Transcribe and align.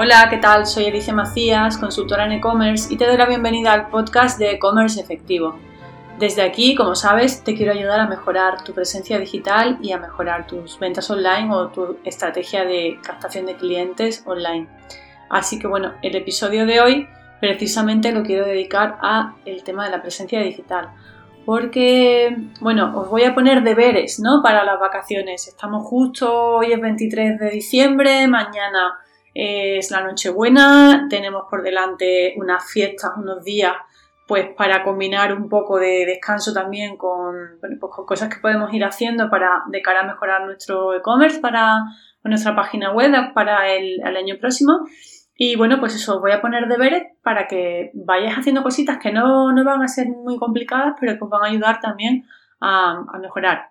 Hola, 0.00 0.28
¿qué 0.30 0.36
tal? 0.36 0.64
Soy 0.64 0.86
Alicia 0.86 1.12
Macías, 1.12 1.76
consultora 1.76 2.24
en 2.24 2.30
e-commerce 2.30 2.94
y 2.94 2.96
te 2.96 3.04
doy 3.04 3.16
la 3.16 3.26
bienvenida 3.26 3.72
al 3.72 3.88
podcast 3.88 4.38
de 4.38 4.52
e-commerce 4.52 5.00
efectivo. 5.00 5.58
Desde 6.20 6.42
aquí, 6.42 6.76
como 6.76 6.94
sabes, 6.94 7.42
te 7.42 7.56
quiero 7.56 7.72
ayudar 7.72 7.98
a 7.98 8.06
mejorar 8.06 8.62
tu 8.62 8.72
presencia 8.72 9.18
digital 9.18 9.76
y 9.82 9.90
a 9.90 9.98
mejorar 9.98 10.46
tus 10.46 10.78
ventas 10.78 11.10
online 11.10 11.52
o 11.52 11.70
tu 11.70 11.98
estrategia 12.04 12.64
de 12.64 13.00
captación 13.02 13.46
de 13.46 13.56
clientes 13.56 14.22
online. 14.24 14.68
Así 15.30 15.58
que 15.58 15.66
bueno, 15.66 15.94
el 16.02 16.14
episodio 16.14 16.64
de 16.64 16.80
hoy 16.80 17.08
precisamente 17.40 18.12
lo 18.12 18.22
quiero 18.22 18.46
dedicar 18.46 18.98
a 19.02 19.34
el 19.46 19.64
tema 19.64 19.86
de 19.86 19.90
la 19.90 20.00
presencia 20.00 20.40
digital. 20.40 20.90
Porque, 21.44 22.36
bueno, 22.60 22.96
os 22.96 23.08
voy 23.08 23.24
a 23.24 23.34
poner 23.34 23.64
deberes, 23.64 24.20
¿no? 24.20 24.42
Para 24.44 24.62
las 24.62 24.78
vacaciones. 24.78 25.48
Estamos 25.48 25.84
justo, 25.88 26.32
hoy 26.58 26.72
es 26.72 26.80
23 26.80 27.40
de 27.40 27.50
diciembre, 27.50 28.28
mañana 28.28 29.00
es 29.34 29.90
la 29.90 30.00
Nochebuena, 30.00 31.06
tenemos 31.08 31.44
por 31.48 31.62
delante 31.62 32.34
unas 32.36 32.70
fiestas, 32.70 33.12
unos 33.16 33.44
días, 33.44 33.74
pues 34.26 34.46
para 34.56 34.84
combinar 34.84 35.32
un 35.32 35.48
poco 35.48 35.78
de 35.78 36.04
descanso 36.04 36.52
también 36.52 36.96
con, 36.96 37.34
pues 37.60 37.92
con 37.92 38.04
cosas 38.04 38.28
que 38.28 38.40
podemos 38.40 38.72
ir 38.74 38.84
haciendo 38.84 39.30
para 39.30 39.62
de 39.68 39.80
cara 39.80 40.00
a 40.00 40.06
mejorar 40.06 40.44
nuestro 40.44 40.94
e-commerce 40.94 41.40
para 41.40 41.84
nuestra 42.24 42.54
página 42.54 42.92
web 42.92 43.32
para 43.34 43.68
el, 43.72 44.00
año 44.04 44.36
próximo. 44.38 44.86
Y 45.34 45.56
bueno, 45.56 45.78
pues 45.80 45.94
eso, 45.94 46.16
os 46.16 46.20
voy 46.20 46.32
a 46.32 46.40
poner 46.40 46.68
deberes 46.68 47.04
para 47.22 47.46
que 47.46 47.90
vayáis 47.94 48.36
haciendo 48.36 48.62
cositas 48.62 48.98
que 48.98 49.12
no, 49.12 49.52
no 49.52 49.64
van 49.64 49.82
a 49.82 49.88
ser 49.88 50.08
muy 50.08 50.36
complicadas, 50.36 50.94
pero 51.00 51.16
que 51.16 51.24
os 51.24 51.30
van 51.30 51.44
a 51.44 51.48
ayudar 51.48 51.80
también 51.80 52.26
a, 52.60 53.04
a 53.12 53.18
mejorar. 53.18 53.70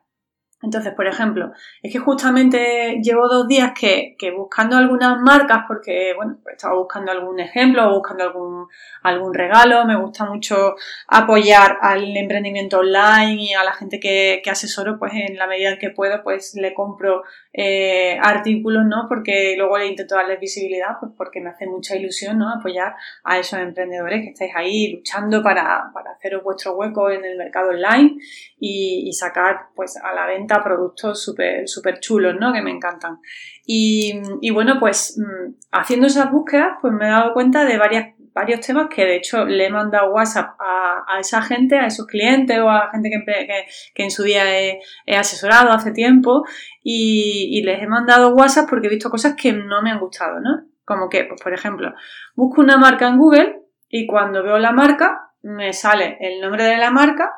Entonces, 0.60 0.92
por 0.96 1.06
ejemplo, 1.06 1.52
es 1.84 1.94
que 1.94 2.00
justamente 2.00 3.00
llevo 3.04 3.28
dos 3.28 3.48
días 3.48 3.74
que, 3.80 4.16
buscando 4.36 4.76
algunas 4.76 5.20
marcas, 5.20 5.66
porque, 5.68 6.14
bueno, 6.16 6.40
pues 6.42 6.56
estaba 6.56 6.76
buscando 6.76 7.12
algún 7.12 7.40
ejemplo 7.40 7.88
o 7.88 7.94
buscando 8.00 8.24
algún, 8.24 8.68
algún 9.04 9.36
regalo, 9.36 9.86
me 9.86 9.96
gusta 9.96 10.26
mucho 10.26 10.76
apoyar 11.08 11.78
al 11.82 12.18
emprendimiento 12.18 12.80
online 12.80 13.36
y 13.40 13.54
a 13.54 13.64
la 13.64 13.74
gente 13.74 14.00
que, 14.00 14.42
que 14.44 14.50
asesoro, 14.50 14.98
pues 14.98 15.14
en 15.14 15.38
la 15.38 15.46
medida 15.46 15.78
que 15.78 15.92
puedo, 15.92 16.24
pues 16.24 16.56
le 16.56 16.74
compro 16.74 17.22
eh, 17.54 18.18
artículos, 18.20 18.84
¿no? 18.88 19.06
Porque 19.08 19.54
luego 19.58 19.78
le 19.78 19.88
intento 19.88 20.16
darles 20.16 20.40
visibilidad, 20.40 20.98
pues 21.00 21.12
porque 21.16 21.40
me 21.40 21.52
hace 21.52 21.68
mucha 21.68 21.96
ilusión, 21.96 22.40
¿no? 22.40 22.52
Apoyar 22.52 22.96
a 23.24 23.38
esos 23.38 23.60
emprendedores 23.60 24.24
que 24.24 24.30
estáis 24.30 24.54
ahí 24.56 24.92
luchando 24.92 25.44
para, 25.44 25.92
para 25.94 26.14
haceros 26.14 26.44
vuestro 26.44 26.74
hueco 26.74 27.12
en 27.12 27.24
el 27.24 27.38
mercado 27.38 27.70
online 27.70 28.18
y, 28.60 29.04
y 29.08 29.14
sacar, 29.14 29.68
pues, 29.76 29.98
a 29.98 30.14
la 30.16 30.26
venta 30.26 30.47
productos 30.48 31.24
súper 31.24 31.68
super 31.68 32.00
chulos, 32.00 32.36
¿no? 32.40 32.54
Que 32.54 32.62
me 32.62 32.72
encantan. 32.72 33.20
Y, 33.66 34.50
bueno, 34.52 34.80
pues 34.80 35.20
mm, 35.20 35.56
haciendo 35.72 36.08
esas 36.08 36.32
búsquedas, 36.32 36.78
pues 36.82 36.94
me 36.94 37.06
he 37.06 37.10
dado 37.10 37.34
cuenta 37.34 37.66
de 37.66 37.78
varias, 37.78 38.16
varios 38.34 38.62
temas 38.62 38.88
que 38.88 39.04
de 39.04 39.18
hecho 39.18 39.46
le 39.46 39.66
he 39.66 39.70
mandado 39.70 40.12
WhatsApp 40.12 40.56
a, 40.60 41.20
esa 41.20 41.42
gente, 41.42 41.78
a 41.78 41.88
esos 41.88 42.06
clientes 42.08 42.60
o 42.60 42.70
a 42.70 42.90
gente 42.92 43.10
que, 43.10 44.04
en 44.04 44.12
su 44.12 44.24
día 44.24 44.44
he, 44.58 44.80
asesorado 45.18 45.72
hace 45.72 45.92
tiempo 45.92 46.46
y, 46.82 47.62
les 47.64 47.82
he 47.82 47.88
mandado 47.88 48.36
WhatsApp 48.36 48.70
porque 48.70 48.88
he 48.88 48.90
visto 48.90 49.10
cosas 49.10 49.36
que 49.36 49.52
no 49.52 49.82
me 49.82 49.92
han 49.92 50.00
gustado, 50.00 50.40
¿no? 50.40 50.66
Como 50.86 51.10
que, 51.10 51.26
pues 51.26 51.42
por 51.42 51.54
ejemplo, 51.54 51.94
busco 52.36 52.62
una 52.62 52.78
marca 52.78 53.08
en 53.08 53.18
Google 53.18 53.64
y 53.90 54.08
cuando 54.08 54.44
veo 54.44 54.60
la 54.60 54.72
marca 54.72 55.34
me 55.42 55.74
sale 55.74 56.18
el 56.22 56.40
nombre 56.40 56.64
de 56.64 56.78
la 56.78 56.92
marca 56.92 57.32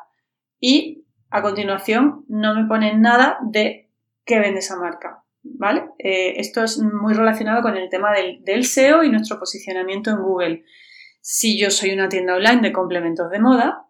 y 0.60 1.06
a 1.30 1.42
continuación 1.42 2.24
no 2.28 2.54
me 2.54 2.68
ponen 2.68 3.00
nada 3.00 3.38
de 3.42 3.88
qué 4.24 4.38
vende 4.38 4.60
esa 4.60 4.76
marca. 4.76 5.24
¿Vale? 5.42 5.84
Eh, 5.98 6.34
esto 6.36 6.62
es 6.62 6.78
muy 6.78 7.14
relacionado 7.14 7.62
con 7.62 7.76
el 7.76 7.88
tema 7.88 8.12
del, 8.12 8.44
del, 8.44 8.64
SEO 8.64 9.02
y 9.04 9.10
nuestro 9.10 9.38
posicionamiento 9.38 10.10
en 10.10 10.22
Google. 10.22 10.64
Si 11.22 11.58
yo 11.58 11.70
soy 11.70 11.92
una 11.92 12.10
tienda 12.10 12.34
online 12.34 12.60
de 12.60 12.72
complementos 12.72 13.30
de 13.30 13.38
moda, 13.38 13.86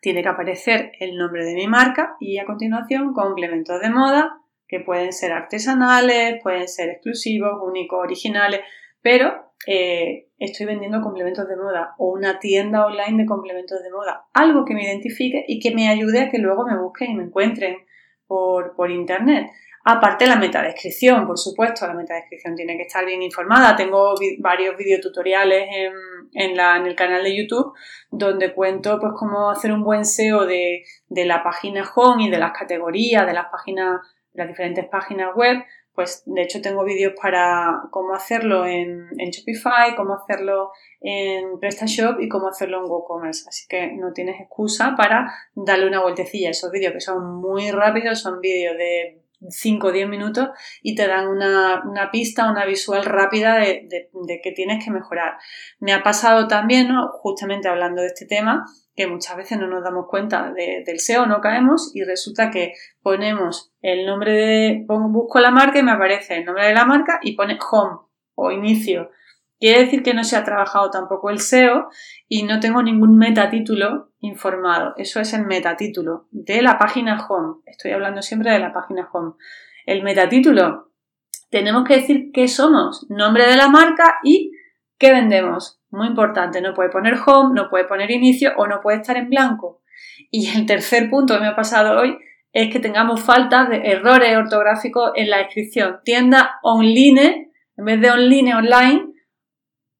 tiene 0.00 0.22
que 0.22 0.28
aparecer 0.28 0.92
el 0.98 1.16
nombre 1.18 1.44
de 1.44 1.54
mi 1.54 1.66
marca 1.66 2.16
y 2.20 2.38
a 2.38 2.46
continuación 2.46 3.12
complementos 3.12 3.80
de 3.80 3.90
moda 3.90 4.40
que 4.66 4.80
pueden 4.80 5.12
ser 5.12 5.32
artesanales, 5.32 6.40
pueden 6.42 6.68
ser 6.68 6.90
exclusivos, 6.90 7.60
únicos, 7.62 7.98
originales, 8.00 8.60
pero 9.02 9.47
eh, 9.66 10.28
estoy 10.38 10.66
vendiendo 10.66 11.00
complementos 11.00 11.48
de 11.48 11.56
moda 11.56 11.94
o 11.98 12.12
una 12.12 12.38
tienda 12.38 12.86
online 12.86 13.22
de 13.22 13.26
complementos 13.26 13.82
de 13.82 13.90
moda, 13.90 14.26
algo 14.32 14.64
que 14.64 14.74
me 14.74 14.84
identifique 14.84 15.44
y 15.46 15.58
que 15.60 15.74
me 15.74 15.88
ayude 15.88 16.20
a 16.20 16.30
que 16.30 16.38
luego 16.38 16.66
me 16.66 16.78
busquen 16.78 17.10
y 17.10 17.14
me 17.16 17.24
encuentren 17.24 17.76
por, 18.26 18.74
por 18.76 18.90
internet. 18.90 19.50
Aparte 19.84 20.26
la 20.26 20.36
metadescripción, 20.36 21.26
por 21.26 21.38
supuesto, 21.38 21.86
la 21.86 21.94
metadescripción 21.94 22.54
tiene 22.54 22.76
que 22.76 22.82
estar 22.82 23.06
bien 23.06 23.22
informada. 23.22 23.74
Tengo 23.74 24.14
varios 24.38 24.76
videotutoriales 24.76 25.66
en, 25.72 25.92
en, 26.34 26.60
en 26.60 26.86
el 26.86 26.94
canal 26.94 27.22
de 27.24 27.34
YouTube 27.34 27.72
donde 28.10 28.52
cuento 28.52 28.98
pues 29.00 29.12
cómo 29.16 29.50
hacer 29.50 29.72
un 29.72 29.82
buen 29.82 30.04
SEO 30.04 30.44
de, 30.44 30.84
de 31.08 31.24
la 31.24 31.42
página 31.42 31.90
home 31.94 32.24
y 32.24 32.30
de 32.30 32.38
las 32.38 32.52
categorías, 32.52 33.26
de 33.26 33.32
las 33.32 33.46
páginas, 33.46 34.02
de 34.32 34.42
las 34.42 34.48
diferentes 34.48 34.84
páginas 34.86 35.34
web, 35.34 35.64
pues 35.98 36.22
de 36.26 36.42
hecho 36.42 36.62
tengo 36.62 36.84
vídeos 36.84 37.14
para 37.20 37.88
cómo 37.90 38.14
hacerlo 38.14 38.64
en, 38.64 39.08
Shopify, 39.32 39.96
cómo 39.96 40.14
hacerlo 40.14 40.70
en 41.00 41.58
PrestaShop 41.58 42.20
y 42.20 42.28
cómo 42.28 42.46
hacerlo 42.46 42.78
en 42.78 42.88
WooCommerce. 42.88 43.48
Así 43.48 43.66
que 43.66 43.88
no 43.94 44.12
tienes 44.12 44.40
excusa 44.40 44.94
para 44.96 45.28
darle 45.56 45.88
una 45.88 46.00
vueltecilla. 46.00 46.50
Esos 46.50 46.70
vídeos 46.70 46.92
que 46.92 47.00
son 47.00 47.40
muy 47.40 47.72
rápidos, 47.72 48.20
son 48.20 48.40
vídeos 48.40 48.78
de 48.78 49.24
5 49.48 49.86
o 49.86 49.92
10 49.92 50.08
minutos 50.08 50.48
y 50.82 50.94
te 50.94 51.06
dan 51.06 51.28
una, 51.28 51.82
pista, 52.10 52.50
una 52.50 52.64
visual 52.64 53.04
rápida 53.04 53.56
de, 53.56 53.88
de, 53.88 54.40
que 54.42 54.52
tienes 54.52 54.84
que 54.84 54.90
mejorar. 54.90 55.38
Me 55.78 55.92
ha 55.92 56.02
pasado 56.02 56.48
también, 56.48 56.88
¿no? 56.88 57.08
justamente 57.12 57.68
hablando 57.68 58.02
de 58.02 58.08
este 58.08 58.26
tema, 58.26 58.64
que 58.98 59.06
muchas 59.06 59.36
veces 59.36 59.58
no 59.58 59.68
nos 59.68 59.84
damos 59.84 60.06
cuenta 60.08 60.52
del 60.52 60.98
SEO, 60.98 61.26
no 61.26 61.40
caemos 61.40 61.92
y 61.94 62.02
resulta 62.02 62.50
que 62.50 62.72
ponemos 63.00 63.72
el 63.80 64.04
nombre 64.06 64.32
de, 64.32 64.84
busco 64.88 65.38
la 65.38 65.52
marca 65.52 65.78
y 65.78 65.84
me 65.84 65.92
aparece 65.92 66.38
el 66.38 66.44
nombre 66.44 66.66
de 66.66 66.74
la 66.74 66.84
marca 66.84 67.20
y 67.22 67.36
pone 67.36 67.58
home 67.70 67.98
o 68.34 68.50
inicio. 68.50 69.10
Quiere 69.58 69.80
decir 69.80 70.02
que 70.02 70.14
no 70.14 70.22
se 70.22 70.36
ha 70.36 70.44
trabajado 70.44 70.90
tampoco 70.90 71.30
el 71.30 71.40
SEO 71.40 71.88
y 72.28 72.44
no 72.44 72.60
tengo 72.60 72.82
ningún 72.82 73.18
metatítulo 73.18 74.10
informado. 74.20 74.94
Eso 74.96 75.20
es 75.20 75.32
el 75.32 75.46
metatítulo 75.46 76.28
de 76.30 76.62
la 76.62 76.78
página 76.78 77.26
home. 77.28 77.56
Estoy 77.66 77.90
hablando 77.90 78.22
siempre 78.22 78.52
de 78.52 78.60
la 78.60 78.72
página 78.72 79.08
home. 79.12 79.32
El 79.84 80.04
metatítulo. 80.04 80.92
Tenemos 81.50 81.84
que 81.84 81.96
decir 81.96 82.30
qué 82.32 82.46
somos, 82.46 83.06
nombre 83.08 83.46
de 83.46 83.56
la 83.56 83.68
marca 83.68 84.18
y 84.22 84.52
qué 84.98 85.12
vendemos. 85.12 85.80
Muy 85.90 86.06
importante, 86.06 86.60
no 86.60 86.74
puede 86.74 86.90
poner 86.90 87.14
home, 87.26 87.54
no 87.54 87.70
puede 87.70 87.84
poner 87.84 88.10
inicio 88.10 88.52
o 88.58 88.66
no 88.66 88.80
puede 88.80 88.98
estar 88.98 89.16
en 89.16 89.30
blanco. 89.30 89.82
Y 90.30 90.50
el 90.56 90.66
tercer 90.66 91.08
punto 91.10 91.34
que 91.34 91.40
me 91.40 91.48
ha 91.48 91.56
pasado 91.56 91.98
hoy 91.98 92.18
es 92.52 92.72
que 92.72 92.80
tengamos 92.80 93.22
falta 93.22 93.64
de 93.64 93.90
errores 93.90 94.36
ortográficos 94.36 95.12
en 95.14 95.30
la 95.30 95.38
descripción. 95.38 96.00
Tienda 96.04 96.58
online, 96.62 97.50
en 97.76 97.84
vez 97.84 98.00
de 98.00 98.10
online, 98.10 98.54
online, 98.54 99.14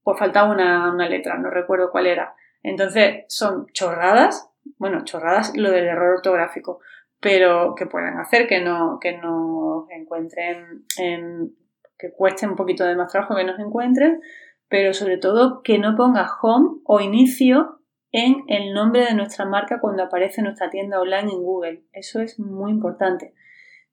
pues 0.09 0.21
faltaba 0.21 0.51
una, 0.51 1.07
letra, 1.07 1.37
no 1.37 1.51
recuerdo 1.51 1.91
cuál 1.91 2.07
era. 2.07 2.35
Entonces, 2.63 3.27
son 3.29 3.67
chorradas, 3.75 4.51
bueno, 4.79 5.05
chorradas 5.05 5.55
lo 5.55 5.71
del 5.71 5.85
error 5.85 6.17
ortográfico, 6.17 6.81
pero 7.21 7.75
que 7.75 7.85
pueden 7.85 8.17
hacer 8.17 8.47
que 8.47 8.63
no, 8.63 8.99
que 9.03 9.19
no 9.19 9.87
encuentren, 9.91 10.87
en, 10.97 11.55
que 11.99 12.11
cueste 12.11 12.49
un 12.49 12.57
poquito 12.57 12.85
de 12.85 12.97
más 12.97 13.13
trabajo 13.13 13.37
que 13.37 13.45
nos 13.45 13.59
encuentren, 13.59 14.23
pero 14.71 14.95
sobre 14.95 15.19
todo 15.19 15.61
que 15.63 15.79
no 15.79 15.95
ponga 15.95 16.27
home 16.41 16.81
o 16.85 17.01
inicio 17.01 17.83
en 18.11 18.45
el 18.47 18.73
nombre 18.73 19.05
de 19.05 19.13
nuestra 19.13 19.45
marca 19.45 19.79
cuando 19.79 20.05
aparece 20.05 20.41
nuestra 20.41 20.71
tienda 20.71 21.03
online 21.03 21.31
en 21.33 21.43
Google. 21.43 21.83
Eso 21.93 22.23
es 22.23 22.41
muy 22.41 22.71
importante. 22.71 23.35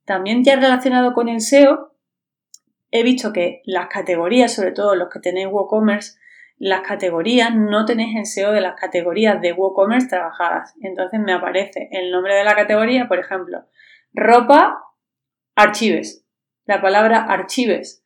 También 0.05 0.45
ya 0.45 0.55
relacionado 0.55 1.13
con 1.13 1.27
el 1.27 1.41
SEO, 1.41 1.93
he 2.99 3.03
visto 3.03 3.33
que 3.33 3.61
las 3.65 3.87
categorías, 3.87 4.53
sobre 4.53 4.71
todo 4.71 4.95
los 4.95 5.09
que 5.09 5.19
tenéis 5.19 5.47
WooCommerce, 5.47 6.17
las 6.57 6.81
categorías 6.81 7.53
no 7.53 7.85
tenéis 7.85 8.15
el 8.15 8.25
SEO 8.25 8.51
de 8.53 8.61
las 8.61 8.75
categorías 8.75 9.41
de 9.41 9.51
WooCommerce 9.51 10.07
trabajadas. 10.07 10.73
Entonces 10.81 11.19
me 11.19 11.33
aparece 11.33 11.89
el 11.91 12.11
nombre 12.11 12.35
de 12.35 12.43
la 12.43 12.55
categoría, 12.55 13.07
por 13.07 13.19
ejemplo, 13.19 13.65
ropa, 14.13 14.81
archives. 15.55 16.25
La 16.65 16.81
palabra 16.81 17.23
archives. 17.23 18.03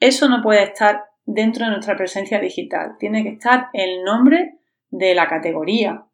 Eso 0.00 0.28
no 0.28 0.42
puede 0.42 0.64
estar 0.64 1.04
dentro 1.24 1.64
de 1.64 1.70
nuestra 1.70 1.96
presencia 1.96 2.40
digital. 2.40 2.96
Tiene 2.98 3.22
que 3.22 3.30
estar 3.30 3.68
el 3.72 4.02
nombre 4.02 4.58
de 4.90 5.14
la 5.14 5.28
categoría, 5.28 6.06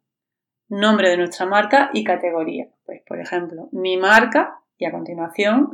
nombre 0.69 1.09
de 1.09 1.17
nuestra 1.17 1.45
marca 1.45 1.89
y 1.93 2.03
categoría. 2.03 2.69
Pues, 2.85 3.01
por 3.05 3.19
ejemplo, 3.19 3.67
mi 3.71 3.97
marca 3.97 4.61
y 4.77 4.85
a 4.85 4.91
continuación 4.91 5.71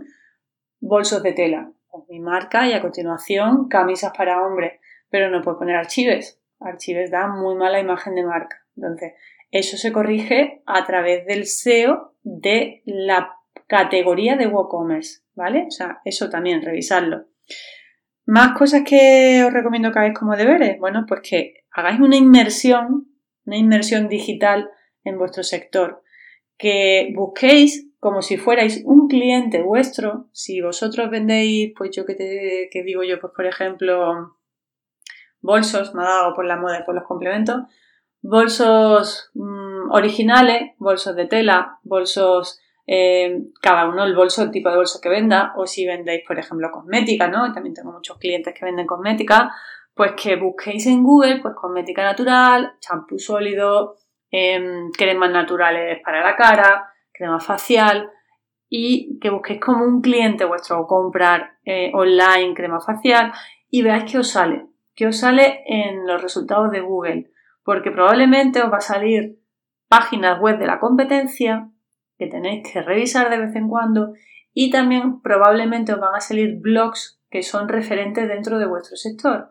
bolsos 0.79 1.21
de 1.23 1.33
tela. 1.33 1.71
Mi 2.09 2.19
marca 2.19 2.67
y 2.67 2.73
a 2.73 2.81
continuación 2.81 3.67
camisas 3.67 4.11
para 4.15 4.41
hombres. 4.41 4.79
Pero 5.09 5.29
no 5.29 5.41
puedo 5.41 5.59
poner 5.59 5.75
archives. 5.75 6.41
Archives 6.59 7.11
da 7.11 7.27
muy 7.27 7.55
mala 7.55 7.79
imagen 7.79 8.15
de 8.15 8.23
marca. 8.23 8.65
Entonces, 8.75 9.13
eso 9.51 9.77
se 9.77 9.91
corrige 9.91 10.61
a 10.65 10.85
través 10.85 11.25
del 11.25 11.45
SEO 11.45 12.15
de 12.23 12.81
la 12.85 13.35
categoría 13.67 14.35
de 14.35 14.47
WooCommerce, 14.47 15.21
¿vale? 15.33 15.65
O 15.67 15.71
sea, 15.71 16.01
eso 16.03 16.29
también, 16.29 16.61
revisarlo. 16.61 17.25
Más 18.25 18.57
cosas 18.57 18.81
que 18.83 19.43
os 19.45 19.53
recomiendo 19.53 19.91
que 19.91 19.99
hagáis 19.99 20.17
como 20.17 20.35
deberes. 20.35 20.79
Bueno, 20.79 21.05
pues 21.07 21.21
que 21.21 21.65
hagáis 21.71 21.99
una 21.99 22.15
inmersión, 22.15 23.07
una 23.45 23.57
inmersión 23.57 24.07
digital 24.09 24.69
en 25.03 25.17
vuestro 25.17 25.43
sector. 25.43 26.03
Que 26.57 27.13
busquéis 27.15 27.84
como 28.05 28.21
si 28.21 28.37
fuerais 28.37 28.83
un 28.85 29.07
cliente 29.07 29.63
vuestro. 29.63 30.27
Si 30.31 30.61
vosotros 30.61 31.09
vendéis, 31.09 31.73
pues 31.75 31.89
yo 31.89 32.05
que 32.05 32.13
te 32.13 32.69
que 32.71 32.83
digo 32.83 33.01
yo, 33.01 33.19
pues 33.19 33.33
por 33.35 33.47
ejemplo, 33.47 34.37
bolsos, 35.41 35.95
me 35.95 36.03
ha 36.03 36.09
dado 36.09 36.35
por 36.35 36.45
la 36.45 36.55
moda 36.55 36.81
y 36.81 36.83
por 36.83 36.93
los 36.93 37.03
complementos, 37.05 37.63
bolsos 38.21 39.31
mm, 39.33 39.89
originales, 39.89 40.73
bolsos 40.77 41.15
de 41.15 41.25
tela, 41.25 41.79
bolsos 41.81 42.59
eh, 42.85 43.41
cada 43.59 43.89
uno 43.89 44.03
el 44.03 44.15
bolso, 44.15 44.43
el 44.43 44.51
tipo 44.51 44.69
de 44.69 44.75
bolso 44.75 44.99
que 45.01 45.09
venda, 45.09 45.53
o 45.57 45.65
si 45.65 45.87
vendéis, 45.87 46.21
por 46.27 46.37
ejemplo, 46.37 46.69
cosmética, 46.71 47.27
¿no? 47.27 47.51
También 47.53 47.73
tengo 47.73 47.91
muchos 47.91 48.19
clientes 48.19 48.53
que 48.53 48.65
venden 48.65 48.85
cosmética, 48.85 49.51
pues 49.95 50.11
que 50.11 50.35
busquéis 50.35 50.85
en 50.85 51.01
Google, 51.01 51.39
pues 51.41 51.55
cosmética 51.55 52.03
natural, 52.03 52.75
champú 52.79 53.17
sólido, 53.17 53.95
em, 54.29 54.91
cremas 54.91 55.31
naturales 55.31 55.99
para 56.03 56.21
la 56.23 56.35
cara, 56.35 56.91
crema 57.17 57.39
facial, 57.39 58.09
y 58.69 59.19
que 59.19 59.29
busquéis 59.29 59.59
como 59.59 59.85
un 59.85 60.01
cliente 60.01 60.45
vuestro 60.45 60.85
comprar 60.87 61.57
eh, 61.63 61.91
online 61.93 62.53
crema 62.53 62.81
facial 62.81 63.31
y 63.69 63.81
veáis 63.81 64.11
qué 64.11 64.17
os 64.17 64.31
sale, 64.31 64.67
qué 64.95 65.07
os 65.07 65.17
sale 65.17 65.63
en 65.67 66.05
los 66.07 66.21
resultados 66.21 66.71
de 66.71 66.81
Google, 66.81 67.31
porque 67.63 67.91
probablemente 67.91 68.61
os 68.61 68.71
va 68.71 68.77
a 68.77 68.81
salir 68.81 69.39
páginas 69.87 70.39
web 70.39 70.57
de 70.57 70.67
la 70.67 70.79
competencia 70.79 71.69
que 72.17 72.27
tenéis 72.27 72.71
que 72.71 72.81
revisar 72.81 73.29
de 73.29 73.37
vez 73.37 73.55
en 73.55 73.69
cuando 73.69 74.13
y 74.53 74.71
también 74.71 75.21
probablemente 75.21 75.93
os 75.93 75.99
van 75.99 76.15
a 76.15 76.21
salir 76.21 76.59
blogs 76.59 77.21
que 77.29 77.43
son 77.43 77.67
referentes 77.67 78.27
dentro 78.27 78.57
de 78.57 78.67
vuestro 78.67 78.95
sector. 78.95 79.49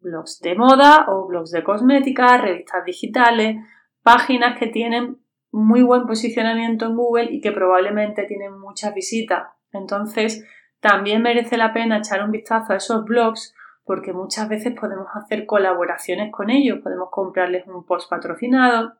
Blogs 0.00 0.40
de 0.40 0.54
moda 0.54 1.06
o 1.08 1.26
blogs 1.26 1.50
de 1.50 1.64
cosmética, 1.64 2.38
revistas 2.38 2.84
digitales, 2.84 3.56
páginas 4.02 4.58
que 4.58 4.68
tienen 4.68 5.18
muy 5.50 5.82
buen 5.82 6.06
posicionamiento 6.06 6.86
en 6.86 6.96
Google 6.96 7.28
y 7.30 7.40
que 7.40 7.52
probablemente 7.52 8.24
tienen 8.24 8.58
muchas 8.58 8.94
visitas. 8.94 9.48
Entonces, 9.72 10.44
también 10.80 11.22
merece 11.22 11.56
la 11.56 11.72
pena 11.72 11.98
echar 11.98 12.22
un 12.22 12.30
vistazo 12.30 12.72
a 12.72 12.76
esos 12.76 13.04
blogs 13.04 13.54
porque 13.84 14.12
muchas 14.12 14.48
veces 14.48 14.74
podemos 14.78 15.06
hacer 15.14 15.46
colaboraciones 15.46 16.30
con 16.30 16.50
ellos, 16.50 16.80
podemos 16.82 17.08
comprarles 17.10 17.66
un 17.66 17.84
post 17.86 18.10
patrocinado, 18.10 18.92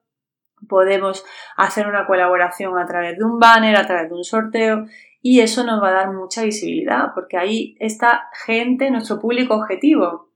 podemos 0.66 1.24
hacer 1.56 1.86
una 1.86 2.06
colaboración 2.06 2.78
a 2.78 2.86
través 2.86 3.18
de 3.18 3.24
un 3.24 3.38
banner, 3.38 3.76
a 3.76 3.86
través 3.86 4.08
de 4.08 4.16
un 4.16 4.24
sorteo 4.24 4.86
y 5.20 5.40
eso 5.40 5.64
nos 5.64 5.82
va 5.82 5.88
a 5.88 5.92
dar 5.92 6.12
mucha 6.12 6.42
visibilidad 6.42 7.12
porque 7.14 7.36
ahí 7.36 7.76
está 7.80 8.28
gente, 8.46 8.90
nuestro 8.90 9.20
público 9.20 9.54
objetivo. 9.54 10.30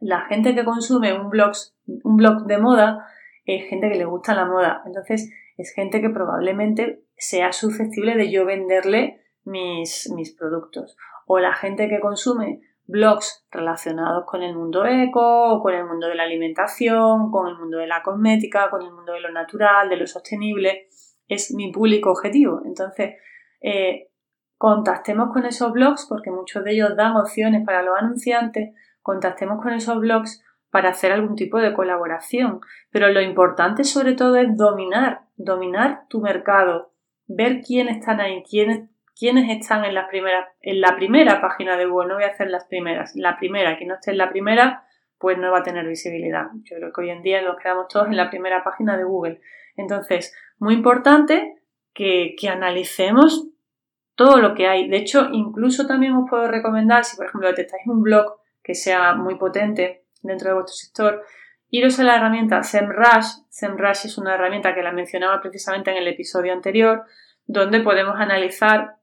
La 0.00 0.20
gente 0.26 0.54
que 0.54 0.64
consume 0.64 1.18
un 1.18 1.30
blog, 1.30 1.52
un 1.86 2.16
blog 2.16 2.44
de 2.44 2.58
moda 2.58 3.06
es 3.46 3.68
gente 3.70 3.88
que 3.88 3.96
le 3.96 4.04
gusta 4.04 4.34
la 4.34 4.44
moda. 4.44 4.82
Entonces 4.84 5.32
es 5.56 5.72
gente 5.72 6.00
que 6.00 6.10
probablemente 6.10 7.04
sea 7.16 7.52
susceptible 7.52 8.16
de 8.16 8.30
yo 8.30 8.44
venderle 8.44 9.20
mis, 9.44 10.10
mis 10.14 10.34
productos. 10.34 10.96
O 11.26 11.38
la 11.38 11.54
gente 11.54 11.88
que 11.88 12.00
consume 12.00 12.60
blogs 12.86 13.46
relacionados 13.50 14.24
con 14.26 14.42
el 14.42 14.54
mundo 14.54 14.84
eco, 14.84 15.60
con 15.62 15.74
el 15.74 15.86
mundo 15.86 16.08
de 16.08 16.16
la 16.16 16.24
alimentación, 16.24 17.30
con 17.30 17.48
el 17.48 17.56
mundo 17.56 17.78
de 17.78 17.86
la 17.86 18.02
cosmética, 18.02 18.68
con 18.70 18.82
el 18.82 18.92
mundo 18.92 19.12
de 19.12 19.20
lo 19.20 19.32
natural, 19.32 19.88
de 19.88 19.96
lo 19.96 20.06
sostenible. 20.06 20.88
Es 21.28 21.54
mi 21.54 21.72
público 21.72 22.10
objetivo. 22.10 22.60
Entonces, 22.64 23.14
eh, 23.62 24.10
contactemos 24.58 25.32
con 25.32 25.46
esos 25.46 25.72
blogs 25.72 26.06
porque 26.08 26.30
muchos 26.30 26.64
de 26.64 26.72
ellos 26.72 26.96
dan 26.96 27.16
opciones 27.16 27.64
para 27.64 27.82
los 27.82 27.96
anunciantes. 27.96 28.74
Contactemos 29.00 29.62
con 29.62 29.72
esos 29.72 29.98
blogs 29.98 30.44
para 30.74 30.88
hacer 30.88 31.12
algún 31.12 31.36
tipo 31.36 31.60
de 31.60 31.72
colaboración. 31.72 32.60
Pero 32.90 33.08
lo 33.10 33.20
importante 33.20 33.84
sobre 33.84 34.14
todo 34.14 34.34
es 34.34 34.56
dominar, 34.56 35.20
dominar 35.36 36.00
tu 36.08 36.20
mercado, 36.20 36.90
ver 37.28 37.60
quiénes 37.60 37.98
están 37.98 38.20
ahí, 38.20 38.42
quiénes 38.42 38.90
quiénes 39.16 39.48
están 39.56 39.84
en, 39.84 39.94
las 39.94 40.08
primeras, 40.08 40.48
en 40.62 40.80
la 40.80 40.96
primera 40.96 41.40
página 41.40 41.76
de 41.76 41.86
Google. 41.86 42.08
No 42.08 42.14
voy 42.16 42.24
a 42.24 42.32
hacer 42.32 42.50
las 42.50 42.64
primeras. 42.64 43.14
La 43.14 43.36
primera, 43.36 43.76
quien 43.76 43.90
no 43.90 43.94
esté 43.94 44.10
en 44.10 44.18
la 44.18 44.30
primera, 44.30 44.82
pues 45.16 45.38
no 45.38 45.52
va 45.52 45.58
a 45.58 45.62
tener 45.62 45.86
visibilidad. 45.86 46.46
Yo 46.64 46.74
creo 46.78 46.92
que 46.92 47.00
hoy 47.02 47.10
en 47.10 47.22
día 47.22 47.40
nos 47.40 47.56
quedamos 47.56 47.86
todos 47.86 48.08
en 48.08 48.16
la 48.16 48.28
primera 48.28 48.64
página 48.64 48.96
de 48.96 49.04
Google. 49.04 49.40
Entonces, 49.76 50.34
muy 50.58 50.74
importante 50.74 51.54
que, 51.92 52.34
que 52.36 52.48
analicemos 52.48 53.46
todo 54.16 54.38
lo 54.38 54.56
que 54.56 54.66
hay. 54.66 54.88
De 54.88 54.96
hecho, 54.96 55.28
incluso 55.30 55.86
también 55.86 56.14
os 56.14 56.28
puedo 56.28 56.48
recomendar, 56.48 57.04
si 57.04 57.16
por 57.16 57.26
ejemplo 57.26 57.46
detectáis 57.46 57.86
un 57.86 58.02
blog 58.02 58.40
que 58.60 58.74
sea 58.74 59.14
muy 59.14 59.36
potente 59.36 60.03
dentro 60.24 60.48
de 60.48 60.54
vuestro 60.54 60.74
sector, 60.74 61.22
iros 61.68 61.98
a 62.00 62.04
la 62.04 62.16
herramienta 62.16 62.62
SEMrush. 62.62 63.46
SEMrush 63.48 64.06
es 64.06 64.18
una 64.18 64.34
herramienta 64.34 64.74
que 64.74 64.82
la 64.82 64.92
mencionaba 64.92 65.40
precisamente 65.40 65.90
en 65.90 65.98
el 65.98 66.08
episodio 66.08 66.52
anterior, 66.52 67.04
donde 67.46 67.80
podemos 67.80 68.16
analizar 68.18 68.96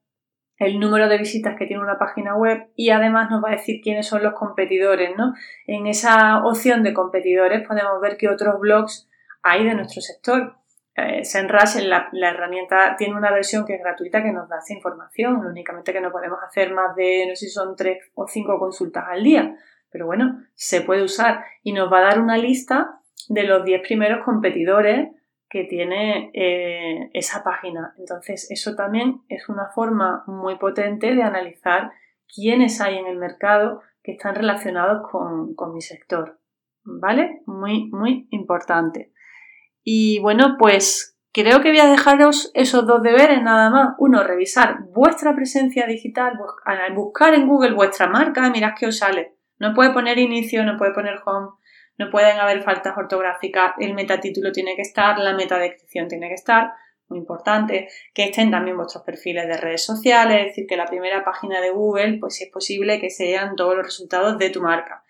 el 0.58 0.80
número 0.80 1.08
de 1.10 1.18
visitas 1.18 1.56
que 1.58 1.66
tiene 1.66 1.82
una 1.82 1.98
página 1.98 2.36
web 2.36 2.68
y 2.76 2.92
además 2.92 3.32
nos 3.32 3.44
va 3.44 3.50
a 3.50 3.54
decir 3.54 3.82
quiénes 3.82 4.08
son 4.08 4.22
los 4.22 4.34
competidores, 4.34 5.12
¿no? 5.18 5.34
En 5.66 5.88
esa 5.88 6.44
opción 6.46 6.84
de 6.84 6.94
competidores 6.94 7.68
podemos 7.68 8.00
ver 8.00 8.16
qué 8.18 8.30
otros 8.30 8.60
blogs 8.60 9.10
hay 9.42 9.66
de 9.66 9.74
nuestro 9.74 10.02
sector. 10.02 10.56
Eh, 10.96 11.24
Senrush, 11.24 11.78
la, 11.84 12.10
la, 12.12 12.30
herramienta, 12.30 12.96
tiene 12.98 13.16
una 13.16 13.32
versión 13.32 13.66
que 13.66 13.76
es 13.76 13.82
gratuita 13.82 14.22
que 14.22 14.32
nos 14.32 14.50
da 14.50 14.58
esa 14.60 14.74
información, 14.74 15.38
únicamente 15.38 15.94
que 15.94 16.02
no 16.02 16.12
podemos 16.12 16.40
hacer 16.44 16.72
más 16.74 16.96
de, 16.96 17.26
no 17.28 17.36
sé 17.36 17.46
si 17.48 17.50
son 17.50 17.76
tres 17.76 18.12
o 18.14 18.28
cinco 18.28 18.60
consultas 18.60 19.06
al 19.10 19.24
día, 19.24 19.56
pero 19.92 20.06
bueno, 20.06 20.44
se 20.54 20.82
puede 20.82 21.04
usar 21.04 21.44
y 21.64 21.74
nos 21.74 21.92
va 21.92 22.00
a 22.00 22.04
dar 22.04 22.20
una 22.20 22.38
lista 22.38 23.02
de 23.28 23.44
los 23.44 23.64
10 23.64 23.82
primeros 23.82 24.24
competidores 24.26 25.10
que 25.50 25.66
tiene 25.66 26.32
eh, 26.34 27.10
esa 27.14 27.44
página. 27.44 27.94
Entonces, 28.00 28.50
eso 28.50 28.76
también 28.76 29.22
es 29.28 29.50
una 29.50 29.68
forma 29.76 30.24
muy 30.26 30.58
potente 30.58 31.14
de 31.14 31.24
analizar 31.24 31.92
quiénes 32.34 32.80
hay 32.80 32.98
en 32.98 33.06
el 33.06 33.18
mercado 33.18 33.82
que 34.02 34.14
están 34.14 34.36
relacionados 34.36 35.08
con, 35.12 35.54
con 35.56 35.74
mi 35.74 35.82
sector. 35.82 36.40
¿Vale? 36.84 37.42
Muy, 37.46 37.90
muy 37.92 38.28
importante. 38.32 39.12
Y 39.84 40.20
bueno, 40.20 40.56
pues 40.58 41.20
creo 41.34 41.62
que 41.62 41.70
voy 41.70 41.80
a 41.80 41.90
dejaros 41.90 42.52
esos 42.54 42.88
dos 42.88 43.04
deberes 43.04 43.44
nada 43.44 43.70
más. 43.70 43.96
Uno, 44.00 44.24
revisar 44.24 44.84
vuestra 44.94 45.36
presencia 45.36 45.86
digital, 45.86 46.40
buscar 46.96 47.34
en 47.34 47.48
Google 47.48 47.74
vuestra 47.74 48.08
marca, 48.08 48.50
mirad 48.50 48.74
qué 48.80 48.88
os 48.88 48.98
sale. 48.98 49.36
No 49.62 49.76
puede 49.76 49.92
poner 49.92 50.18
inicio, 50.18 50.66
no 50.66 50.76
puede 50.76 50.92
poner 50.92 51.20
home, 51.24 51.50
no 52.00 52.10
pueden 52.10 52.40
haber 52.40 52.64
faltas 52.64 52.98
ortográficas, 52.98 53.74
el 53.78 53.94
metatítulo 53.94 54.52
tiene 54.52 54.76
que 54.76 54.82
estar, 54.82 55.20
la 55.20 55.36
metadescripción 55.36 56.08
tiene 56.08 56.30
que 56.30 56.34
estar, 56.34 56.72
muy 57.10 57.20
importante, 57.20 57.88
que 58.16 58.24
estén 58.24 58.50
también 58.50 58.76
vuestros 58.76 59.04
perfiles 59.04 59.48
de 59.48 59.58
redes 59.58 59.86
sociales, 59.86 60.40
es 60.40 60.46
decir, 60.48 60.66
que 60.66 60.78
la 60.78 60.88
primera 60.88 61.24
página 61.24 61.62
de 61.62 61.70
Google, 61.70 62.18
pues 62.20 62.38
si 62.38 62.46
es 62.46 62.50
posible 62.50 63.00
que 63.00 63.12
sean 63.12 63.56
todos 63.56 63.76
los 63.76 63.86
resultados 63.86 64.40
de 64.40 64.50
tu 64.50 64.64
marca. 64.64 65.04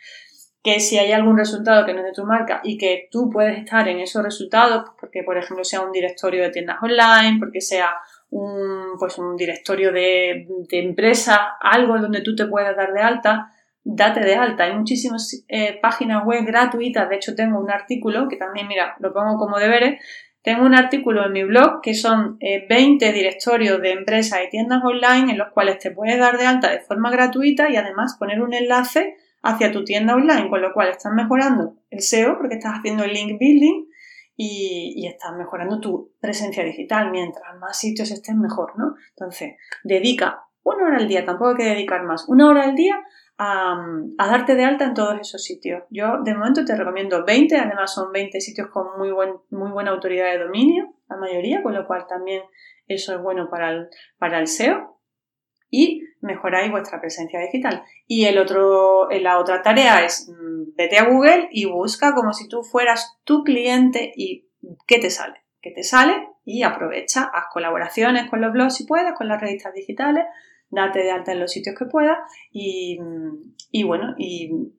Que 0.61 0.81
si 0.81 0.99
hay 0.99 1.13
algún 1.13 1.37
resultado 1.37 1.85
que 1.85 1.93
no 1.93 1.99
es 1.99 2.05
de 2.07 2.11
tu 2.11 2.25
marca 2.25 2.59
y 2.61 2.77
que 2.77 3.07
tú 3.09 3.29
puedes 3.29 3.57
estar 3.57 3.87
en 3.87 4.01
esos 4.01 4.21
resultados, 4.21 4.91
porque 4.99 5.23
por 5.23 5.37
ejemplo 5.37 5.63
sea 5.63 5.79
un 5.79 5.93
directorio 5.93 6.43
de 6.43 6.49
tiendas 6.49 6.83
online, 6.83 7.37
porque 7.39 7.61
sea 7.61 7.95
un, 8.29 8.97
pues 8.99 9.17
un 9.17 9.37
directorio 9.37 9.93
de, 9.93 10.45
de 10.67 10.79
empresa, 10.79 11.55
algo 11.61 11.97
donde 11.99 12.19
tú 12.19 12.35
te 12.35 12.47
puedas 12.47 12.75
dar 12.75 12.91
de 12.91 13.01
alta, 13.01 13.53
date 13.83 14.21
de 14.21 14.35
alta. 14.35 14.65
Hay 14.65 14.75
muchísimas 14.75 15.43
eh, 15.47 15.79
páginas 15.81 16.23
web 16.25 16.45
gratuitas. 16.45 17.09
De 17.09 17.15
hecho, 17.15 17.35
tengo 17.35 17.59
un 17.59 17.71
artículo 17.71 18.27
que 18.27 18.37
también, 18.37 18.67
mira, 18.67 18.95
lo 18.99 19.13
pongo 19.13 19.37
como 19.37 19.57
deberes. 19.59 20.01
Tengo 20.43 20.65
un 20.65 20.73
artículo 20.73 21.25
en 21.25 21.33
mi 21.33 21.43
blog 21.43 21.81
que 21.81 21.93
son 21.93 22.39
20 22.39 23.07
eh, 23.07 23.13
directorios 23.13 23.79
de 23.79 23.91
empresas 23.91 24.39
y 24.45 24.49
tiendas 24.49 24.83
online 24.83 25.31
en 25.31 25.37
los 25.37 25.49
cuales 25.53 25.77
te 25.77 25.91
puedes 25.91 26.17
dar 26.17 26.37
de 26.37 26.47
alta 26.47 26.71
de 26.71 26.79
forma 26.79 27.11
gratuita 27.11 27.69
y 27.69 27.75
además 27.75 28.15
poner 28.17 28.41
un 28.41 28.53
enlace 28.53 29.15
hacia 29.43 29.71
tu 29.71 29.83
tienda 29.83 30.15
online, 30.15 30.49
con 30.49 30.61
lo 30.61 30.73
cual 30.73 30.89
estás 30.89 31.11
mejorando 31.13 31.75
el 31.91 32.01
SEO 32.01 32.37
porque 32.37 32.55
estás 32.55 32.73
haciendo 32.79 33.03
el 33.03 33.13
link 33.13 33.37
building 33.39 33.85
y, 34.35 34.93
y, 34.95 35.07
estás 35.07 35.33
mejorando 35.37 35.79
tu 35.79 36.13
presencia 36.19 36.63
digital. 36.63 37.11
Mientras 37.11 37.55
más 37.59 37.77
sitios 37.77 38.09
estén, 38.09 38.39
mejor, 38.39 38.77
¿no? 38.77 38.95
Entonces, 39.09 39.55
dedica 39.83 40.45
una 40.63 40.85
hora 40.85 40.97
al 40.97 41.07
día, 41.07 41.25
tampoco 41.25 41.51
hay 41.51 41.57
que 41.57 41.65
dedicar 41.65 42.03
más, 42.03 42.27
una 42.27 42.47
hora 42.47 42.63
al 42.63 42.75
día 42.75 43.03
a, 43.43 43.75
darte 44.17 44.53
de 44.55 44.63
alta 44.63 44.85
en 44.85 44.93
todos 44.93 45.19
esos 45.19 45.43
sitios. 45.43 45.83
Yo 45.89 46.19
de 46.23 46.35
momento 46.35 46.63
te 46.63 46.75
recomiendo 46.75 47.25
20, 47.25 47.57
además 47.57 47.93
son 47.93 48.11
20 48.11 48.39
sitios 48.39 48.69
con 48.69 48.99
muy, 48.99 49.11
buen, 49.11 49.33
muy 49.49 49.71
buena 49.71 49.89
autoridad 49.89 50.31
de 50.31 50.37
dominio, 50.37 50.93
la 51.09 51.17
mayoría, 51.17 51.63
con 51.63 51.73
lo 51.73 51.87
cual 51.87 52.05
también 52.07 52.43
eso 52.87 53.15
es 53.15 53.21
bueno 53.21 53.49
para 53.49 53.71
el, 53.71 54.47
SEO 54.47 54.99
y 55.71 56.03
mejoráis 56.21 56.69
vuestra 56.69 57.01
presencia 57.01 57.39
digital. 57.39 57.83
Y 58.05 58.25
el 58.25 58.37
otro, 58.37 59.09
la 59.09 59.39
otra 59.39 59.63
tarea 59.63 60.05
es 60.05 60.29
mm, 60.29 60.75
vete 60.75 60.99
a 60.99 61.09
Google 61.09 61.49
y 61.51 61.65
busca 61.65 62.13
como 62.13 62.33
si 62.33 62.47
tú 62.47 62.61
fueras 62.61 63.17
tu 63.23 63.43
cliente 63.43 64.11
y 64.15 64.49
qué 64.85 64.99
te 64.99 65.09
sale, 65.09 65.41
qué 65.61 65.71
te 65.71 65.81
sale 65.81 66.27
y 66.45 66.61
aprovecha, 66.61 67.31
haz 67.33 67.45
colaboraciones 67.51 68.29
con 68.29 68.39
los 68.39 68.51
blogs 68.51 68.75
si 68.75 68.85
puedes, 68.85 69.13
con 69.13 69.27
las 69.27 69.41
revistas 69.41 69.73
digitales, 69.73 70.25
date 70.71 70.99
de 70.99 71.11
alta 71.11 71.33
en 71.33 71.39
los 71.39 71.51
sitios 71.51 71.75
que 71.77 71.85
puedas 71.85 72.17
y, 72.51 72.99
y 73.71 73.83
bueno, 73.83 74.15
y 74.17 74.73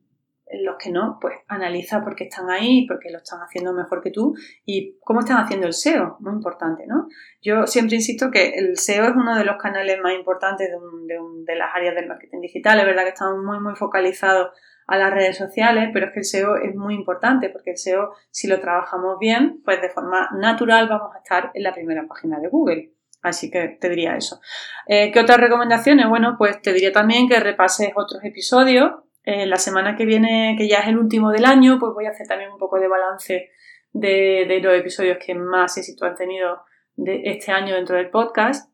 los 0.60 0.76
que 0.76 0.90
no, 0.90 1.18
pues 1.20 1.34
analiza 1.48 2.02
por 2.02 2.14
qué 2.14 2.24
están 2.24 2.50
ahí, 2.50 2.86
por 2.86 2.98
qué 2.98 3.10
lo 3.10 3.18
están 3.18 3.40
haciendo 3.40 3.72
mejor 3.72 4.02
que 4.02 4.10
tú 4.10 4.34
y 4.64 4.98
cómo 5.00 5.20
están 5.20 5.38
haciendo 5.38 5.66
el 5.66 5.72
SEO, 5.72 6.16
muy 6.20 6.32
importante, 6.32 6.86
¿no? 6.86 7.08
Yo 7.40 7.66
siempre 7.66 7.96
insisto 7.96 8.30
que 8.30 8.50
el 8.50 8.76
SEO 8.76 9.04
es 9.04 9.12
uno 9.16 9.36
de 9.36 9.44
los 9.44 9.56
canales 9.56 9.98
más 10.02 10.14
importantes 10.14 10.68
de, 10.68 11.18
de, 11.46 11.56
las 11.56 11.74
áreas 11.74 11.94
del 11.94 12.08
marketing 12.08 12.40
digital. 12.40 12.78
Es 12.78 12.86
verdad 12.86 13.04
que 13.04 13.10
estamos 13.10 13.42
muy, 13.42 13.60
muy 13.60 13.74
focalizados 13.76 14.50
a 14.86 14.98
las 14.98 15.12
redes 15.12 15.36
sociales, 15.38 15.90
pero 15.92 16.06
es 16.06 16.12
que 16.12 16.20
el 16.20 16.24
SEO 16.24 16.56
es 16.56 16.74
muy 16.74 16.94
importante 16.94 17.48
porque 17.48 17.70
el 17.70 17.78
SEO, 17.78 18.12
si 18.30 18.48
lo 18.48 18.60
trabajamos 18.60 19.18
bien, 19.18 19.62
pues 19.64 19.80
de 19.80 19.88
forma 19.88 20.28
natural 20.38 20.88
vamos 20.88 21.14
a 21.14 21.18
estar 21.18 21.50
en 21.54 21.62
la 21.62 21.72
primera 21.72 22.06
página 22.06 22.40
de 22.40 22.48
Google. 22.48 22.92
Así 23.22 23.50
que 23.50 23.68
te 23.80 23.88
diría 23.88 24.16
eso. 24.16 24.40
Eh, 24.86 25.12
¿Qué 25.12 25.20
otras 25.20 25.38
recomendaciones? 25.38 26.08
Bueno, 26.08 26.34
pues 26.36 26.60
te 26.60 26.72
diría 26.72 26.92
también 26.92 27.28
que 27.28 27.38
repases 27.38 27.92
otros 27.94 28.22
episodios 28.24 28.92
eh, 29.24 29.46
la 29.46 29.56
semana 29.56 29.96
que 29.96 30.04
viene, 30.04 30.56
que 30.58 30.68
ya 30.68 30.80
es 30.80 30.88
el 30.88 30.98
último 30.98 31.30
del 31.30 31.44
año, 31.44 31.78
pues 31.78 31.92
voy 31.94 32.06
a 32.06 32.10
hacer 32.10 32.26
también 32.26 32.50
un 32.50 32.58
poco 32.58 32.80
de 32.80 32.88
balance 32.88 33.50
de, 33.92 34.60
los 34.60 34.74
episodios 34.74 35.18
que 35.24 35.34
más 35.34 35.76
éxito 35.78 36.06
han 36.06 36.16
tenido 36.16 36.64
este 36.96 37.52
año 37.52 37.76
dentro 37.76 37.96
del 37.96 38.10
podcast. 38.10 38.72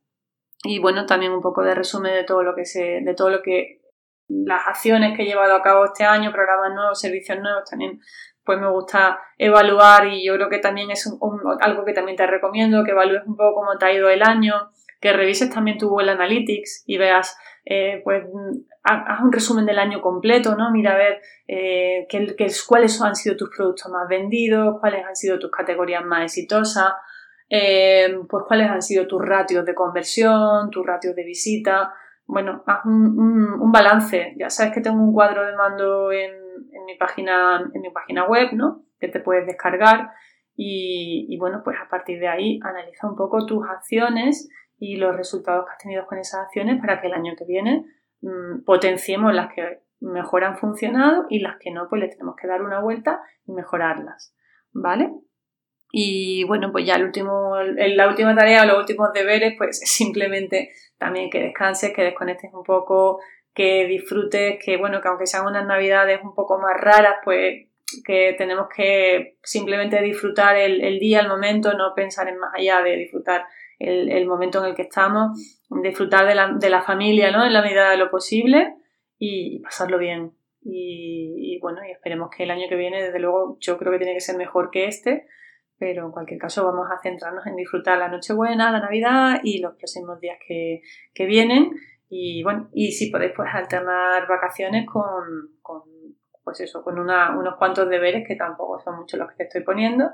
Y 0.64 0.78
bueno, 0.78 1.04
también 1.04 1.32
un 1.32 1.42
poco 1.42 1.62
de 1.62 1.74
resumen 1.74 2.14
de 2.14 2.24
todo 2.24 2.42
lo 2.42 2.54
que 2.54 2.64
se, 2.64 3.00
de 3.02 3.14
todo 3.14 3.28
lo 3.30 3.42
que 3.42 3.82
las 4.28 4.66
acciones 4.66 5.16
que 5.16 5.22
he 5.22 5.26
llevado 5.26 5.54
a 5.54 5.62
cabo 5.62 5.84
este 5.84 6.04
año, 6.04 6.32
programas 6.32 6.72
nuevos, 6.74 7.00
servicios 7.00 7.38
nuevos, 7.40 7.68
también 7.68 8.00
pues 8.48 8.58
me 8.58 8.70
gusta 8.70 9.20
evaluar 9.36 10.06
y 10.06 10.24
yo 10.24 10.32
creo 10.36 10.48
que 10.48 10.56
también 10.56 10.90
es 10.90 11.06
algo 11.60 11.84
que 11.84 11.92
también 11.92 12.16
te 12.16 12.26
recomiendo, 12.26 12.82
que 12.82 12.92
evalúes 12.92 13.20
un 13.26 13.36
poco 13.36 13.56
cómo 13.56 13.76
te 13.76 13.84
ha 13.84 13.92
ido 13.92 14.08
el 14.08 14.22
año, 14.22 14.70
que 15.02 15.12
revises 15.12 15.50
también 15.50 15.76
tu 15.76 15.90
Google 15.90 16.12
Analytics 16.12 16.84
y 16.86 16.96
veas 16.96 17.36
eh, 17.66 18.00
pues 18.02 18.24
haz 18.84 19.20
un 19.22 19.30
resumen 19.30 19.66
del 19.66 19.78
año 19.78 20.00
completo, 20.00 20.56
¿no? 20.56 20.70
Mira 20.70 20.92
a 20.92 20.96
ver 20.96 21.20
eh, 21.46 22.08
cuáles 22.66 23.02
han 23.02 23.14
sido 23.14 23.36
tus 23.36 23.50
productos 23.54 23.92
más 23.92 24.08
vendidos, 24.08 24.80
cuáles 24.80 25.04
han 25.04 25.14
sido 25.14 25.38
tus 25.38 25.50
categorías 25.50 26.02
más 26.02 26.22
exitosas, 26.22 26.94
eh, 27.50 28.18
pues 28.30 28.44
cuáles 28.48 28.70
han 28.70 28.80
sido 28.80 29.06
tus 29.06 29.20
ratios 29.20 29.66
de 29.66 29.74
conversión, 29.74 30.70
tus 30.70 30.86
ratios 30.86 31.14
de 31.14 31.24
visita. 31.24 31.92
Bueno, 32.24 32.64
haz 32.66 32.86
un, 32.86 33.70
balance. 33.70 34.34
Ya 34.38 34.48
sabes 34.48 34.72
que 34.72 34.80
tengo 34.80 35.02
un 35.02 35.12
cuadro 35.12 35.44
de 35.44 35.54
mando 35.54 36.10
en, 36.12 36.47
mi, 36.88 36.96
página, 36.96 37.70
en 37.72 37.80
mi 37.80 37.90
página 37.90 38.26
web, 38.26 38.52
¿no? 38.52 38.84
Que 38.98 39.08
te 39.08 39.20
puedes 39.20 39.46
descargar. 39.46 40.10
Y, 40.56 41.36
bueno, 41.38 41.62
pues 41.62 41.76
a 41.80 41.88
partir 41.88 42.18
de 42.18 42.26
ahí 42.26 42.58
analiza 42.64 43.08
un 43.08 43.14
poco 43.14 43.46
tus 43.46 43.64
acciones 43.68 44.48
y 44.76 44.96
los 44.96 45.16
resultados 45.16 45.64
que 45.64 45.72
has 45.72 45.78
tenido 45.78 46.06
con 46.06 46.18
esas 46.18 46.46
acciones 46.46 46.80
para 46.80 47.00
que 47.00 47.06
el 47.06 47.14
año 47.14 47.34
que 47.38 47.44
viene 47.44 47.84
mm, 48.22 48.64
potenciemos 48.64 49.32
las 49.32 49.54
que 49.54 49.82
mejor 50.00 50.42
han 50.42 50.58
funcionado 50.58 51.26
y 51.28 51.40
las 51.40 51.58
que 51.58 51.70
no, 51.70 51.88
pues 51.88 52.00
le 52.02 52.08
tenemos 52.08 52.34
que 52.34 52.48
dar 52.48 52.62
una 52.62 52.80
vuelta 52.80 53.20
y 53.46 53.52
mejorarlas. 53.52 54.34
¿Vale? 54.72 55.12
Y 55.90 56.44
bueno, 56.44 56.70
pues 56.70 56.84
ya 56.86 56.96
el 56.96 57.04
último, 57.04 57.56
la 57.62 58.08
última 58.08 58.34
tarea 58.34 58.66
los 58.66 58.78
últimos 58.78 59.12
deberes, 59.12 59.54
pues 59.56 59.78
simplemente 59.84 60.70
también 60.98 61.30
que 61.30 61.40
descanses, 61.40 61.92
que 61.94 62.02
desconectes 62.02 62.52
un 62.52 62.64
poco, 62.64 63.20
que 63.58 63.88
disfrutes, 63.88 64.56
que 64.64 64.76
bueno, 64.76 65.00
que 65.00 65.08
aunque 65.08 65.26
sean 65.26 65.44
unas 65.44 65.66
navidades 65.66 66.20
un 66.22 66.32
poco 66.32 66.60
más 66.60 66.80
raras, 66.80 67.16
pues 67.24 67.66
que 68.04 68.36
tenemos 68.38 68.68
que 68.68 69.36
simplemente 69.42 70.00
disfrutar 70.00 70.56
el, 70.56 71.00
día, 71.00 71.18
el 71.18 71.28
momento, 71.28 71.72
no 71.74 71.92
pensar 71.92 72.28
en 72.28 72.38
más 72.38 72.52
allá 72.54 72.82
de 72.82 72.94
disfrutar 72.94 73.46
el, 73.80 74.26
momento 74.26 74.60
en 74.60 74.66
el 74.70 74.76
que 74.76 74.82
estamos, 74.82 75.64
disfrutar 75.82 76.28
de 76.28 76.36
la, 76.36 76.52
de 76.52 76.70
la, 76.70 76.82
familia, 76.82 77.32
¿no? 77.32 77.44
En 77.44 77.52
la 77.52 77.62
medida 77.62 77.90
de 77.90 77.96
lo 77.96 78.12
posible 78.12 78.76
y, 79.18 79.58
pasarlo 79.58 79.98
bien. 79.98 80.34
Y, 80.62 81.58
bueno, 81.60 81.80
y 81.84 81.90
esperemos 81.90 82.30
que 82.30 82.44
el 82.44 82.52
año 82.52 82.68
que 82.68 82.76
viene, 82.76 83.02
desde 83.02 83.18
luego, 83.18 83.56
yo 83.58 83.76
creo 83.76 83.90
que 83.90 83.98
tiene 83.98 84.14
que 84.14 84.20
ser 84.20 84.36
mejor 84.36 84.70
que 84.70 84.84
este, 84.84 85.26
pero 85.78 86.06
en 86.06 86.12
cualquier 86.12 86.38
caso 86.38 86.64
vamos 86.64 86.86
a 86.92 87.02
centrarnos 87.02 87.44
en 87.48 87.56
disfrutar 87.56 87.98
la 87.98 88.08
Nochebuena, 88.08 88.70
la 88.70 88.78
Navidad 88.80 89.40
y 89.42 89.58
los 89.58 89.74
próximos 89.74 90.20
días 90.20 90.38
que, 90.46 90.82
que 91.12 91.26
vienen. 91.26 91.72
Y 92.08 92.42
bueno, 92.42 92.68
y 92.72 92.92
si 92.92 93.10
podéis 93.10 93.32
pues 93.36 93.48
alternar 93.52 94.26
vacaciones 94.26 94.86
con, 94.86 95.58
con 95.60 95.82
pues 96.42 96.60
eso, 96.60 96.82
con 96.82 96.98
una, 96.98 97.38
unos 97.38 97.56
cuantos 97.56 97.88
deberes 97.88 98.26
que 98.26 98.36
tampoco 98.36 98.80
son 98.80 98.96
muchos 98.96 99.20
los 99.20 99.28
que 99.30 99.36
te 99.36 99.44
estoy 99.44 99.62
poniendo 99.62 100.10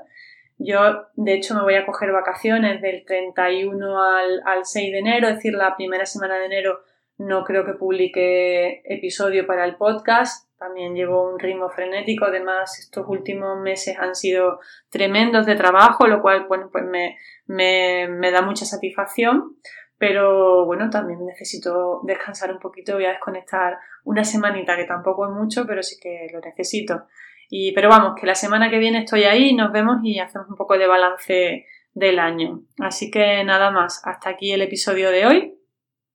yo, 0.57 1.07
de 1.15 1.33
hecho, 1.33 1.53
me 1.53 1.63
voy 1.63 1.75
a 1.75 1.85
coger 1.85 2.11
vacaciones 2.11 2.81
del 2.81 3.03
31 3.05 4.01
al, 4.01 4.41
al 4.45 4.65
6 4.65 4.91
de 4.91 4.99
enero, 4.99 5.27
es 5.27 5.35
decir, 5.35 5.53
la 5.53 5.75
primera 5.75 6.05
semana 6.05 6.37
de 6.37 6.45
enero 6.45 6.79
no 7.17 7.43
creo 7.43 7.65
que 7.65 7.73
publique 7.73 8.81
episodio 8.85 9.45
para 9.47 9.65
el 9.65 9.75
podcast. 9.75 10.49
También 10.57 10.95
llevo 10.95 11.29
un 11.29 11.39
ritmo 11.39 11.69
frenético. 11.69 12.25
Además, 12.25 12.79
estos 12.79 13.05
últimos 13.07 13.59
meses 13.59 13.97
han 13.99 14.15
sido 14.15 14.59
tremendos 14.89 15.45
de 15.45 15.55
trabajo, 15.55 16.07
lo 16.07 16.21
cual, 16.21 16.45
bueno, 16.47 16.69
pues 16.71 16.85
me, 16.85 17.17
me, 17.45 18.07
me 18.07 18.31
da 18.31 18.41
mucha 18.41 18.65
satisfacción. 18.65 19.57
Pero 19.97 20.65
bueno, 20.65 20.89
también 20.89 21.25
necesito 21.25 22.01
descansar 22.03 22.51
un 22.51 22.59
poquito. 22.59 22.95
Voy 22.95 23.05
a 23.05 23.11
desconectar 23.11 23.77
una 24.03 24.23
semanita, 24.23 24.75
que 24.75 24.85
tampoco 24.85 25.25
es 25.25 25.31
mucho, 25.31 25.65
pero 25.65 25.81
sí 25.81 25.97
que 26.01 26.27
lo 26.33 26.41
necesito. 26.41 27.05
Y, 27.49 27.73
pero 27.73 27.89
vamos, 27.89 28.19
que 28.19 28.25
la 28.25 28.35
semana 28.35 28.69
que 28.69 28.79
viene 28.79 28.99
estoy 28.99 29.23
ahí, 29.23 29.55
nos 29.55 29.71
vemos 29.71 29.97
y 30.03 30.19
hacemos 30.19 30.49
un 30.49 30.55
poco 30.55 30.77
de 30.77 30.87
balance 30.87 31.65
del 31.93 32.19
año. 32.19 32.63
Así 32.79 33.09
que 33.09 33.43
nada 33.43 33.71
más, 33.71 34.01
hasta 34.05 34.29
aquí 34.29 34.51
el 34.51 34.61
episodio 34.61 35.11
de 35.11 35.25
hoy 35.25 35.59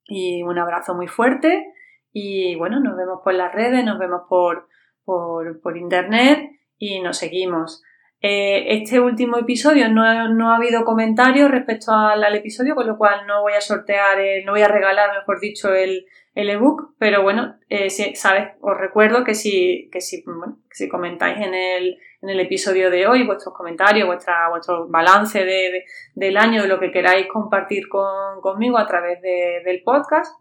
y 0.04 0.42
un 0.42 0.58
abrazo 0.58 0.94
muy 0.94 1.06
fuerte 1.06 1.72
y 2.12 2.56
bueno, 2.56 2.80
nos 2.80 2.96
vemos 2.96 3.20
por 3.22 3.34
las 3.34 3.52
redes, 3.54 3.84
nos 3.84 3.98
vemos 3.98 4.22
por, 4.28 4.68
por, 5.04 5.60
por 5.60 5.76
internet 5.76 6.50
y 6.76 7.00
nos 7.00 7.16
seguimos. 7.18 7.82
Eh, 8.22 8.76
este 8.82 9.00
último 9.00 9.38
episodio 9.38 9.88
no, 9.88 10.28
no, 10.28 10.50
ha 10.50 10.56
habido 10.56 10.84
comentarios 10.84 11.50
respecto 11.50 11.92
al, 11.92 12.34
episodio, 12.34 12.74
con 12.74 12.86
lo 12.86 12.98
cual 12.98 13.26
no 13.26 13.40
voy 13.40 13.54
a 13.54 13.62
sortear, 13.62 14.18
no 14.44 14.52
voy 14.52 14.60
a 14.60 14.68
regalar, 14.68 15.10
mejor 15.18 15.40
dicho, 15.40 15.72
el, 15.74 16.04
el 16.34 16.50
ebook, 16.50 16.94
pero 16.98 17.22
bueno, 17.22 17.56
eh, 17.70 17.88
si, 17.88 18.14
sabes, 18.14 18.50
os 18.60 18.76
recuerdo 18.76 19.24
que 19.24 19.34
si, 19.34 19.88
que 19.90 20.02
si, 20.02 20.22
si 20.70 20.88
comentáis 20.88 21.38
en 21.38 21.54
el, 21.54 21.98
en 22.20 22.28
el 22.28 22.40
episodio 22.40 22.90
de 22.90 23.06
hoy 23.06 23.24
vuestros 23.24 23.54
comentarios, 23.54 24.06
vuestra, 24.06 24.50
vuestro 24.50 24.86
balance 24.88 25.42
de, 25.42 25.84
del 26.14 26.36
año, 26.36 26.66
lo 26.66 26.78
que 26.78 26.92
queráis 26.92 27.26
compartir 27.26 27.88
con, 27.88 28.42
conmigo 28.42 28.76
a 28.76 28.86
través 28.86 29.22
de, 29.22 29.62
del 29.64 29.82
podcast, 29.82 30.38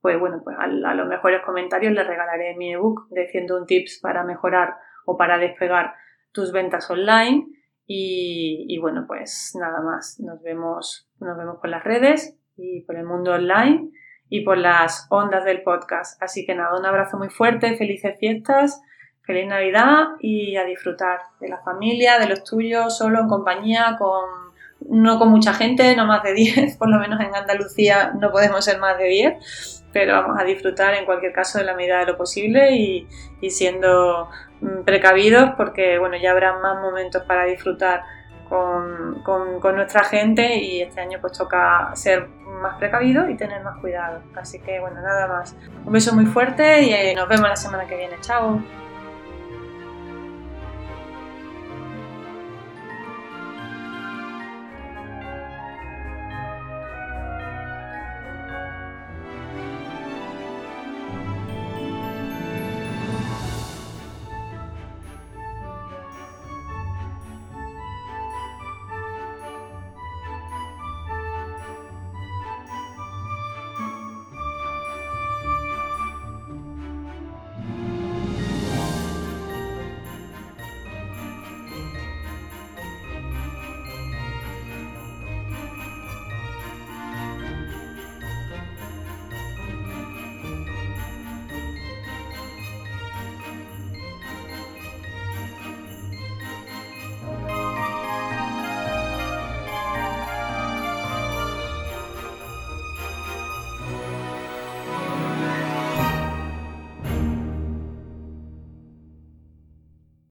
pues 0.00 0.18
bueno, 0.18 0.40
pues 0.42 0.56
a, 0.58 0.64
a, 0.64 0.94
los 0.94 1.06
mejores 1.06 1.42
comentarios 1.44 1.92
les 1.92 2.06
regalaré 2.06 2.56
mi 2.56 2.72
ebook 2.72 3.08
de 3.10 3.28
101 3.28 3.66
tips 3.66 4.00
para 4.02 4.24
mejorar 4.24 4.76
o 5.04 5.16
para 5.16 5.36
despegar 5.36 5.94
tus 6.32 6.52
ventas 6.52 6.90
online. 6.90 7.46
Y, 7.86 8.78
bueno, 8.78 9.04
pues 9.06 9.52
nada 9.58 9.80
más. 9.82 10.18
Nos 10.20 10.42
vemos, 10.42 11.08
nos 11.20 11.36
vemos 11.36 11.58
por 11.60 11.68
las 11.68 11.84
redes 11.84 12.38
y 12.56 12.82
por 12.82 12.96
el 12.96 13.04
mundo 13.04 13.32
online 13.32 13.90
y 14.28 14.44
por 14.44 14.56
las 14.56 15.06
ondas 15.10 15.44
del 15.44 15.62
podcast. 15.62 16.22
Así 16.22 16.46
que 16.46 16.54
nada, 16.54 16.78
un 16.78 16.86
abrazo 16.86 17.18
muy 17.18 17.28
fuerte, 17.28 17.76
felices 17.76 18.16
fiestas, 18.18 18.80
feliz 19.24 19.46
Navidad 19.46 20.08
y 20.20 20.56
a 20.56 20.64
disfrutar 20.64 21.20
de 21.40 21.48
la 21.48 21.62
familia, 21.62 22.18
de 22.18 22.28
los 22.28 22.44
tuyos, 22.44 22.96
solo 22.96 23.20
en 23.20 23.28
compañía, 23.28 23.96
con 23.98 24.41
no 24.88 25.18
con 25.18 25.28
mucha 25.28 25.52
gente, 25.54 25.94
no 25.96 26.06
más 26.06 26.22
de 26.22 26.34
10, 26.34 26.76
por 26.78 26.88
lo 26.88 26.98
menos 26.98 27.20
en 27.20 27.34
Andalucía 27.34 28.12
no 28.18 28.30
podemos 28.30 28.64
ser 28.64 28.78
más 28.78 28.98
de 28.98 29.04
10, 29.04 29.84
pero 29.92 30.14
vamos 30.14 30.40
a 30.40 30.44
disfrutar 30.44 30.94
en 30.94 31.04
cualquier 31.04 31.32
caso 31.32 31.58
de 31.58 31.64
la 31.64 31.74
medida 31.74 31.98
de 31.98 32.06
lo 32.06 32.16
posible 32.16 32.74
y, 32.76 33.06
siendo 33.50 34.28
Mm, 34.62 34.84
precavidos 34.84 35.50
porque 35.56 35.98
bueno, 35.98 36.16
ya 36.16 36.30
habrá 36.30 36.56
más 36.58 36.80
momentos 36.80 37.24
para 37.24 37.44
disfrutar 37.44 38.04
con, 38.48 39.22
con, 39.24 39.74
nuestra 39.74 40.04
gente 40.04 40.56
y 40.56 40.82
este 40.82 41.00
año 41.00 41.18
pues 41.20 41.32
toca 41.32 41.90
ser 41.94 42.28
más 42.28 42.76
precavidos 42.76 43.28
y 43.30 43.34
tener 43.34 43.62
más 43.64 43.78
cuidado. 43.80 44.22
Así 44.36 44.60
que 44.60 44.78
bueno, 44.78 45.00
nada 45.00 45.26
más. 45.26 45.56
Un 45.84 45.92
beso 45.92 46.14
muy 46.14 46.26
fuerte 46.26 46.82
y 46.82 46.92
eh, 46.92 47.14
nos 47.16 47.28
vemos 47.28 47.48
la 47.48 47.56
semana 47.56 47.86
que 47.86 47.96
viene. 47.96 48.16
Chao. 48.20 48.62